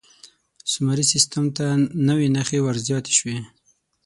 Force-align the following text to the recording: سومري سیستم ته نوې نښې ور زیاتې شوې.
سومري 0.71 1.05
سیستم 1.13 1.45
ته 1.57 1.65
نوې 2.07 2.27
نښې 2.35 2.59
ور 2.63 2.75
زیاتې 2.87 3.13
شوې. 3.19 3.37